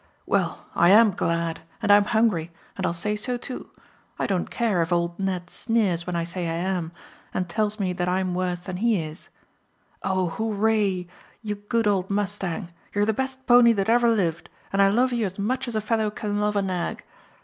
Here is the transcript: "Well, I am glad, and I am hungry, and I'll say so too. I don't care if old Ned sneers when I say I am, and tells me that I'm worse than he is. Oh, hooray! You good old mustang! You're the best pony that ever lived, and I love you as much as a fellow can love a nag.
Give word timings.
"Well, 0.25 0.65
I 0.73 0.89
am 0.89 1.11
glad, 1.11 1.59
and 1.79 1.91
I 1.91 1.95
am 1.95 2.05
hungry, 2.05 2.51
and 2.75 2.87
I'll 2.87 2.93
say 2.95 3.15
so 3.15 3.37
too. 3.37 3.69
I 4.17 4.25
don't 4.25 4.49
care 4.49 4.81
if 4.81 4.91
old 4.91 5.19
Ned 5.19 5.47
sneers 5.51 6.07
when 6.07 6.15
I 6.15 6.23
say 6.23 6.49
I 6.49 6.53
am, 6.55 6.91
and 7.35 7.47
tells 7.47 7.79
me 7.79 7.93
that 7.93 8.09
I'm 8.09 8.33
worse 8.33 8.61
than 8.61 8.77
he 8.77 8.99
is. 8.99 9.29
Oh, 10.01 10.29
hooray! 10.29 11.05
You 11.43 11.53
good 11.53 11.85
old 11.85 12.09
mustang! 12.09 12.71
You're 12.95 13.05
the 13.05 13.13
best 13.13 13.45
pony 13.45 13.73
that 13.73 13.89
ever 13.89 14.09
lived, 14.09 14.49
and 14.73 14.81
I 14.81 14.89
love 14.89 15.13
you 15.13 15.23
as 15.23 15.37
much 15.37 15.67
as 15.67 15.75
a 15.75 15.81
fellow 15.81 16.09
can 16.09 16.41
love 16.41 16.55
a 16.55 16.63
nag. 16.63 17.03